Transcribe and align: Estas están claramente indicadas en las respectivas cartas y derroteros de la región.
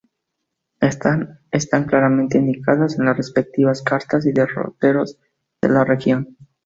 Estas 0.79 1.27
están 1.51 1.83
claramente 1.85 2.39
indicadas 2.39 2.97
en 2.97 3.05
las 3.05 3.15
respectivas 3.17 3.83
cartas 3.83 4.25
y 4.25 4.31
derroteros 4.33 5.19
de 5.61 5.69
la 5.69 5.83
región. 5.85 6.37